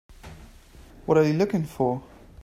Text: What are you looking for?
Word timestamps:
What 1.05 1.19
are 1.19 1.23
you 1.23 1.33
looking 1.33 1.63
for? 1.63 2.01